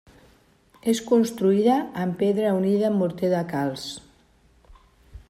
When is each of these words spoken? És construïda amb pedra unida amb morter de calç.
És 0.93 1.01
construïda 1.09 1.75
amb 2.05 2.17
pedra 2.23 2.57
unida 2.61 2.89
amb 2.89 3.01
morter 3.05 3.33
de 3.37 3.45
calç. 3.55 3.87